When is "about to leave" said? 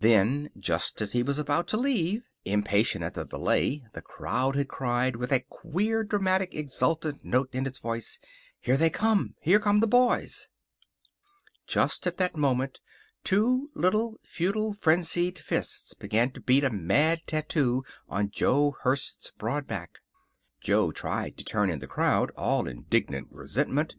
1.38-2.22